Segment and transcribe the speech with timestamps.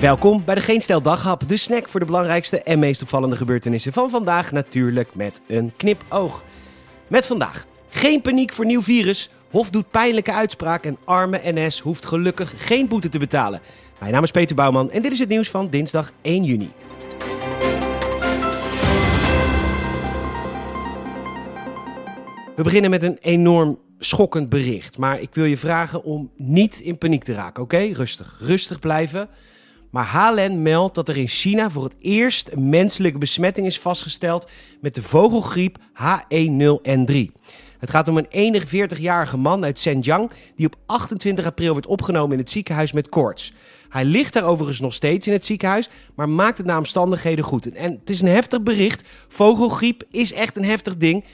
[0.00, 3.92] Welkom bij de Geen Stel Daghap, de snack voor de belangrijkste en meest opvallende gebeurtenissen
[3.92, 4.52] van vandaag.
[4.52, 6.42] Natuurlijk met een knipoog.
[7.06, 9.30] Met vandaag geen paniek voor nieuw virus.
[9.50, 13.60] Hof doet pijnlijke uitspraak en arme NS hoeft gelukkig geen boete te betalen.
[14.00, 16.70] Mijn naam is Peter Bouwman en dit is het nieuws van dinsdag 1 juni.
[22.56, 24.98] We beginnen met een enorm schokkend bericht.
[24.98, 27.78] Maar ik wil je vragen om niet in paniek te raken, oké?
[27.78, 29.28] Rustig, rustig blijven.
[29.96, 34.48] Maar HLN meldt dat er in China voor het eerst een menselijke besmetting is vastgesteld
[34.80, 37.42] met de vogelgriep H1N1.
[37.78, 42.38] Het gaat om een 41-jarige man uit Zhenjiang die op 28 april werd opgenomen in
[42.38, 43.52] het ziekenhuis met koorts.
[43.88, 47.72] Hij ligt daar overigens nog steeds in het ziekenhuis, maar maakt het naar omstandigheden goed.
[47.72, 49.08] En het is een heftig bericht.
[49.28, 51.24] Vogelgriep is echt een heftig ding.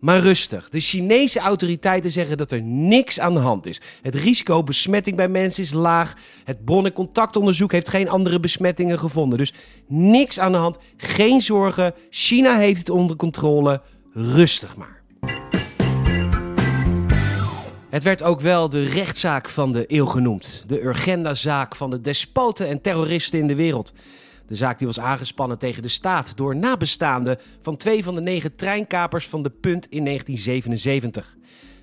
[0.00, 0.68] Maar rustig.
[0.68, 3.80] De Chinese autoriteiten zeggen dat er niks aan de hand is.
[4.02, 6.14] Het risico op besmetting bij mensen is laag.
[6.44, 9.38] Het bronnencontactonderzoek heeft geen andere besmettingen gevonden.
[9.38, 9.52] Dus
[9.86, 10.78] niks aan de hand.
[10.96, 11.94] Geen zorgen.
[12.10, 13.80] China heeft het onder controle.
[14.12, 15.02] Rustig maar.
[17.88, 20.64] Het werd ook wel de rechtszaak van de eeuw genoemd.
[20.66, 23.92] De Urgenda-zaak van de despoten en terroristen in de wereld.
[24.50, 28.56] De zaak die was aangespannen tegen de staat door nabestaanden van twee van de negen
[28.56, 31.36] treinkapers van de Punt in 1977.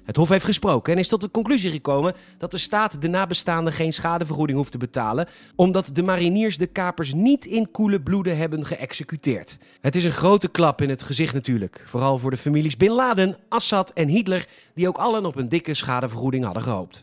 [0.04, 3.74] Het Hof heeft gesproken en is tot de conclusie gekomen dat de staat de nabestaanden
[3.74, 8.66] geen schadevergoeding hoeft te betalen, omdat de mariniers de kapers niet in koele bloeden hebben
[8.66, 9.58] geëxecuteerd.
[9.82, 13.38] Het is een grote klap in het gezicht natuurlijk, vooral voor de families Bin Laden,
[13.50, 17.00] Assad en Hitler, die ook allen op een dikke schadevergoeding hadden gehoopt.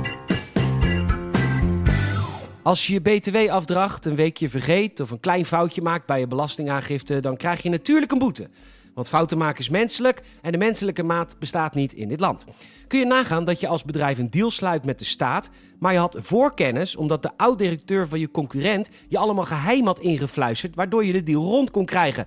[2.65, 7.21] Als je je BTW-afdracht een weekje vergeet of een klein foutje maakt bij je belastingaangifte,
[7.21, 8.49] dan krijg je natuurlijk een boete.
[8.95, 12.45] Want fouten maken is menselijk en de menselijke maat bestaat niet in dit land.
[12.87, 15.99] Kun je nagaan dat je als bedrijf een deal sluit met de staat, maar je
[15.99, 21.13] had voorkennis omdat de oud-directeur van je concurrent je allemaal geheim had ingefluisterd, waardoor je
[21.13, 22.27] de deal rond kon krijgen.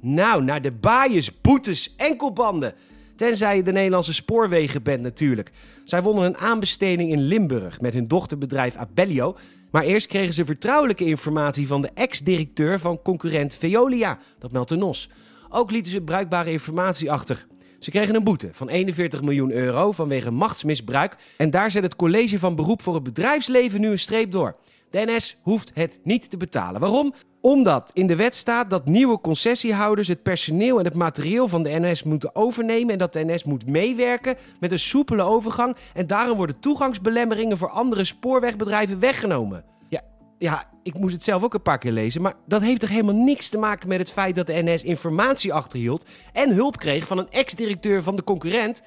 [0.00, 2.74] Nou, naar de baaiers, boetes, enkelbanden.
[3.16, 5.50] Tenzij je de Nederlandse spoorwegen bent natuurlijk.
[5.84, 9.36] Zij wonnen een aanbesteding in Limburg met hun dochterbedrijf Abellio.
[9.70, 14.18] Maar eerst kregen ze vertrouwelijke informatie van de ex-directeur van concurrent Veolia.
[14.38, 15.08] Dat meldt de NOS.
[15.48, 17.46] Ook lieten ze bruikbare informatie achter.
[17.78, 21.16] Ze kregen een boete van 41 miljoen euro vanwege machtsmisbruik.
[21.36, 24.56] En daar zet het college van beroep voor het bedrijfsleven nu een streep door.
[24.90, 26.80] De NS hoeft het niet te betalen.
[26.80, 27.14] Waarom?
[27.44, 31.78] Omdat in de wet staat dat nieuwe concessiehouders het personeel en het materieel van de
[31.80, 35.76] NS moeten overnemen en dat de NS moet meewerken met een soepele overgang.
[35.94, 39.64] En daarom worden toegangsbelemmeringen voor andere spoorwegbedrijven weggenomen.
[39.88, 40.00] Ja,
[40.38, 43.14] ja, ik moest het zelf ook een paar keer lezen, maar dat heeft toch helemaal
[43.14, 47.18] niks te maken met het feit dat de NS informatie achterhield en hulp kreeg van
[47.18, 48.82] een ex-directeur van de concurrent.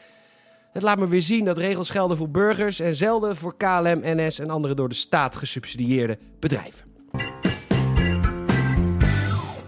[0.71, 4.39] Het laat me weer zien dat regels gelden voor burgers en zelden voor KLM, NS
[4.39, 6.86] en andere door de staat gesubsidieerde bedrijven.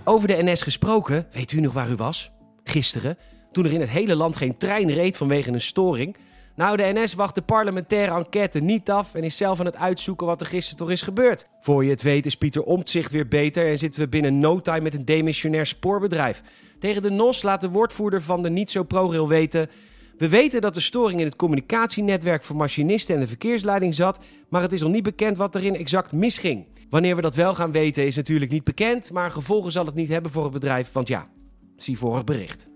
[0.09, 2.31] Over de NS gesproken, weet u nog waar u was?
[2.63, 3.17] Gisteren,
[3.51, 6.15] toen er in het hele land geen trein reed vanwege een storing.
[6.55, 10.27] Nou, de NS wacht de parlementaire enquête niet af en is zelf aan het uitzoeken
[10.27, 11.47] wat er gisteren toch is gebeurd.
[11.59, 14.81] Voor je het weet is Pieter Omtzigt weer beter en zitten we binnen no time
[14.81, 16.41] met een demissionair spoorbedrijf.
[16.79, 19.69] Tegen de NOS laat de woordvoerder van de niet zo ProRail weten...
[20.17, 24.61] We weten dat de storing in het communicatienetwerk voor machinisten en de verkeersleiding zat, maar
[24.61, 26.65] het is nog niet bekend wat erin exact misging.
[26.89, 30.09] Wanneer we dat wel gaan weten is natuurlijk niet bekend, maar gevolgen zal het niet
[30.09, 31.29] hebben voor het bedrijf, want ja,
[31.75, 32.68] zie vorig bericht.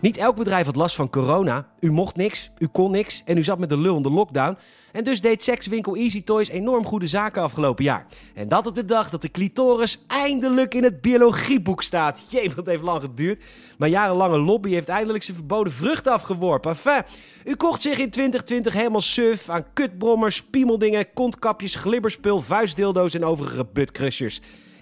[0.00, 1.66] Niet elk bedrijf had last van corona.
[1.80, 4.56] U mocht niks, u kon niks en u zat met de lul in de lockdown.
[4.92, 8.06] En dus deed sekswinkel Easy Toys enorm goede zaken afgelopen jaar.
[8.34, 12.26] En dat op de dag dat de clitoris eindelijk in het biologieboek staat.
[12.30, 13.44] Jee, dat heeft lang geduurd.
[13.78, 16.70] Maar jarenlange lobby heeft eindelijk zijn verboden vrucht afgeworpen.
[16.70, 17.02] Enfin,
[17.44, 23.66] u kocht zich in 2020 helemaal suf aan kutbrommers, piemeldingen, kontkapjes, glibberspul, vuistdildo's en overige
[23.72, 24.40] buttcrushers.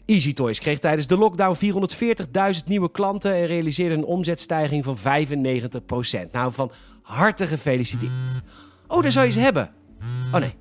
[0.08, 1.56] Easy Toys kreeg tijdens de lockdown
[2.58, 6.30] 440.000 nieuwe klanten en realiseerde een omzetstijging van 95%.
[6.32, 8.12] Nou, van harte gefeliciteerd.
[8.86, 9.70] Oh, daar zou je ze hebben.
[10.32, 10.54] Oh nee,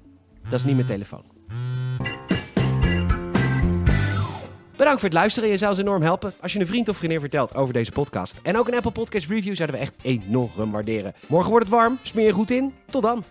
[0.50, 1.24] dat is niet mijn telefoon.
[4.78, 5.49] Bedankt voor het luisteren.
[5.49, 8.40] Je zou ons enorm helpen als je een vriend of vriendin vertelt over deze podcast.
[8.44, 11.14] En ook een Apple Podcast review zouden we echt enorm waarderen.
[11.28, 11.99] Morgen wordt het warm.
[12.02, 12.73] Smeer je goed in.
[12.85, 13.23] Tot dan.